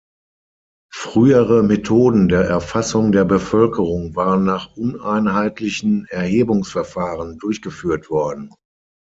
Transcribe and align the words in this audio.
Frühere 0.91 1.61
Methoden 1.61 2.27
der 2.27 2.41
Erfassung 2.45 3.11
der 3.11 3.23
Bevölkerung 3.23 4.15
waren 4.15 4.43
nach 4.43 4.75
uneinheitlichen 4.75 6.07
Erhebungsverfahren 6.09 7.37
durchgeführt 7.37 8.09
worden. 8.09 8.51